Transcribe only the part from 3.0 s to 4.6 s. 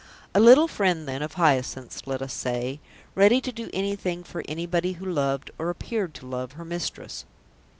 ready to do anything for